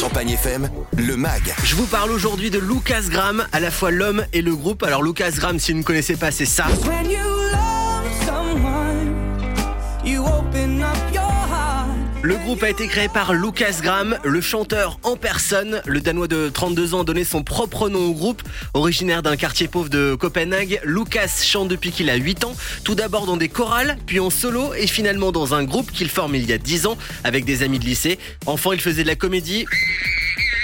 Champagne 0.00 0.30
FM, 0.30 0.70
le 0.96 1.16
MAG. 1.16 1.54
Je 1.64 1.76
vous 1.76 1.86
parle 1.86 2.12
aujourd'hui 2.12 2.50
de 2.50 2.58
Lucas 2.58 3.02
Graham, 3.10 3.46
à 3.52 3.60
la 3.60 3.70
fois 3.70 3.90
l'homme 3.90 4.24
et 4.32 4.40
le 4.40 4.56
groupe. 4.56 4.82
Alors 4.82 5.02
Lucas 5.02 5.32
Graham, 5.32 5.58
si 5.58 5.72
vous 5.72 5.78
ne 5.78 5.84
connaissez 5.84 6.16
pas, 6.16 6.30
c'est 6.30 6.46
ça. 6.46 6.64
Le 12.24 12.38
groupe 12.38 12.62
a 12.62 12.70
été 12.70 12.88
créé 12.88 13.08
par 13.08 13.34
Lucas 13.34 13.80
Graham, 13.82 14.18
le 14.24 14.40
chanteur 14.40 14.98
en 15.02 15.14
personne. 15.14 15.82
Le 15.84 16.00
Danois 16.00 16.26
de 16.26 16.48
32 16.48 16.94
ans 16.94 17.02
a 17.02 17.04
donné 17.04 17.22
son 17.22 17.42
propre 17.42 17.90
nom 17.90 18.06
au 18.06 18.14
groupe. 18.14 18.42
Originaire 18.72 19.22
d'un 19.22 19.36
quartier 19.36 19.68
pauvre 19.68 19.90
de 19.90 20.14
Copenhague, 20.14 20.80
Lucas 20.84 21.42
chante 21.44 21.68
depuis 21.68 21.90
qu'il 21.90 22.08
a 22.08 22.14
8 22.14 22.44
ans, 22.44 22.56
tout 22.82 22.94
d'abord 22.94 23.26
dans 23.26 23.36
des 23.36 23.50
chorales, 23.50 23.98
puis 24.06 24.20
en 24.20 24.30
solo 24.30 24.72
et 24.72 24.86
finalement 24.86 25.32
dans 25.32 25.52
un 25.52 25.64
groupe 25.64 25.92
qu'il 25.92 26.08
forme 26.08 26.34
il 26.34 26.48
y 26.48 26.54
a 26.54 26.58
10 26.58 26.86
ans 26.86 26.96
avec 27.24 27.44
des 27.44 27.62
amis 27.62 27.78
de 27.78 27.84
lycée. 27.84 28.18
Enfant, 28.46 28.72
il 28.72 28.80
faisait 28.80 29.02
de 29.02 29.08
la 29.08 29.16
comédie. 29.16 29.66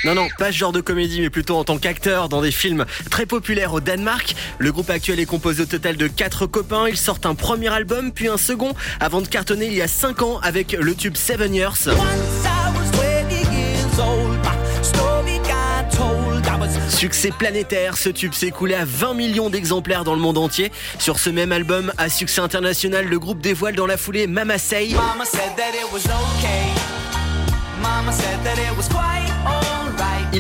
Non, 0.05 0.15
non, 0.15 0.29
pas 0.39 0.47
ce 0.51 0.57
genre 0.57 0.73
de 0.73 0.81
comédie, 0.81 1.21
mais 1.21 1.29
plutôt 1.29 1.57
en 1.57 1.65
tant 1.65 1.77
qu'acteur 1.77 2.31
dans 2.31 2.41
des 2.41 2.51
films 2.51 2.87
très 3.11 3.27
populaires 3.27 3.75
au 3.75 3.81
Danemark. 3.81 4.35
Le 4.59 4.73
groupe 4.73 4.89
actuel 4.89 5.21
est 5.21 5.27
composé 5.27 5.63
au 5.63 5.67
total 5.67 5.97
de 5.97 6.07
4 6.07 6.47
copains. 6.47 6.89
Ils 6.89 6.97
sortent 6.97 7.27
un 7.27 7.35
premier 7.35 7.69
album, 7.69 8.11
puis 8.11 8.29
un 8.29 8.39
second, 8.39 8.75
avant 8.99 9.21
de 9.21 9.29
cartonner 9.29 9.67
il 9.67 9.75
y 9.75 9.83
a 9.83 9.89
5 9.89 10.23
ans 10.23 10.41
avec 10.43 10.73
le 10.73 10.95
tube 10.95 11.17
Seven 11.17 11.55
Years. 11.55 11.87
Once 11.87 11.97
I 12.45 12.71
was 12.75 12.91
20 12.99 13.31
years 13.53 14.01
old, 14.01 14.39
my 14.43 14.83
story 14.83 15.39
got 15.41 15.95
told. 15.95 16.47
I 16.47 16.59
was 16.59 16.71
Succès 16.89 17.31
planétaire, 17.39 17.99
ce 17.99 18.09
tube 18.09 18.33
s'est 18.33 18.49
écoulé 18.49 18.75
à 18.75 18.87
20 18.87 19.13
millions 19.15 19.51
d'exemplaires 19.51 20.05
dans 20.05 20.15
le 20.15 20.21
monde 20.21 20.39
entier. 20.39 20.73
Sur 20.99 21.19
ce 21.19 21.29
même 21.29 21.53
album, 21.53 21.93
à 21.99 22.09
succès 22.09 22.41
international, 22.41 23.07
le 23.07 23.19
groupe 23.19 23.41
dévoile 23.41 23.75
dans 23.75 23.87
la 23.87 23.99
foulée 23.99 24.27
Mama 24.27 24.57
Say. 24.57 24.91
Mama 24.95 25.27
said 25.27 25.57
that 25.57 25.75
it 25.75 25.93
was 25.93 26.07
okay. 26.07 27.20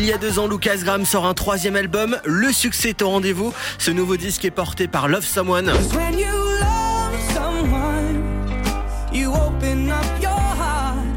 Il 0.02 0.06
y 0.06 0.12
a 0.14 0.16
deux 0.16 0.38
ans, 0.38 0.48
Lucas 0.48 0.78
Graham 0.78 1.04
sort 1.04 1.26
un 1.26 1.34
troisième 1.34 1.76
album. 1.76 2.16
Le 2.24 2.50
succès 2.52 2.88
est 2.88 3.02
au 3.02 3.10
rendez-vous. 3.10 3.52
Ce 3.76 3.90
nouveau 3.90 4.16
disque 4.16 4.46
est 4.46 4.50
porté 4.50 4.88
par 4.88 5.08
Love 5.08 5.26
Someone. 5.26 5.70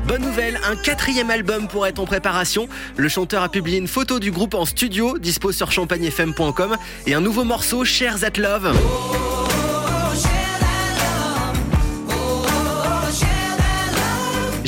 Bonne 0.06 0.22
nouvelle, 0.22 0.60
un 0.70 0.76
quatrième 0.76 1.30
album 1.30 1.70
pourrait 1.70 1.92
être 1.92 2.00
en 2.00 2.06
préparation. 2.06 2.68
Le 2.98 3.08
chanteur 3.08 3.42
a 3.42 3.48
publié 3.48 3.78
une 3.78 3.88
photo 3.88 4.20
du 4.20 4.32
groupe 4.32 4.54
en 4.54 4.66
studio, 4.66 5.18
dispo 5.18 5.54
sur 5.54 5.72
champagnefm.com, 5.72 6.76
et 7.08 7.14
un 7.14 7.22
nouveau 7.22 7.46
morceau, 7.46 7.86
Shares 7.86 8.20
That 8.20 8.38
Love. 8.38 8.74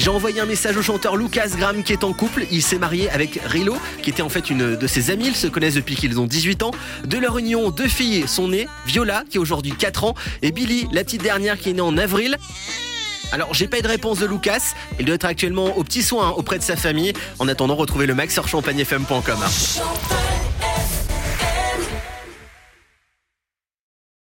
J'ai 0.06 0.12
envoyé 0.12 0.40
un 0.40 0.46
message 0.46 0.78
au 0.78 0.84
chanteur 0.84 1.16
Lucas 1.16 1.48
Graham 1.58 1.82
qui 1.82 1.92
est 1.92 2.04
en 2.04 2.14
couple. 2.14 2.46
Il 2.52 2.62
s'est 2.62 2.78
marié 2.78 3.10
avec 3.10 3.40
Rilo, 3.44 3.76
qui 4.04 4.12
était 4.12 4.22
en 4.22 4.30
fait 4.30 4.52
une 4.52 4.76
de 4.76 4.86
ses 4.86 5.10
amies. 5.10 5.30
Ils 5.30 5.36
se 5.36 5.48
connaissent 5.48 5.74
depuis 5.74 5.96
qu'ils 5.96 6.20
ont 6.20 6.28
18 6.28 6.62
ans. 6.62 6.70
De 7.06 7.18
leur 7.18 7.40
union, 7.40 7.72
deux 7.72 7.88
filles 7.88 8.28
sont 8.28 8.50
nées. 8.50 8.68
Viola, 8.86 9.24
qui 9.28 9.40
a 9.40 9.42
aujourd'hui 9.42 9.72
4 9.72 10.04
ans, 10.04 10.14
et 10.44 10.52
Billy, 10.52 10.88
la 10.92 11.04
petite 11.04 11.24
dernière 11.24 11.58
qui 11.58 11.72
est 11.72 11.74
née 11.74 11.82
en 11.82 11.98
avril. 11.98 12.38
Alors, 13.32 13.56
j'ai 13.56 13.68
pas 13.68 13.80
eu 13.80 13.82
de 13.82 13.88
réponse 13.88 14.20
de 14.20 14.28
Lucas. 14.28 14.76
Il 15.00 15.08
doit 15.08 15.16
être 15.16 15.26
actuellement 15.26 15.76
au 15.76 15.84
petit 15.84 16.04
soin 16.04 16.30
auprès 16.30 16.60
de 16.60 16.64
sa 16.64 16.76
famille. 16.76 17.14
En 17.40 17.48
attendant, 17.48 17.76
retrouvez 17.76 18.06
le 18.06 18.14
max 18.14 18.32
sur 18.32 18.48
champagnefm.com. 18.48 19.24
Champagne 19.26 20.55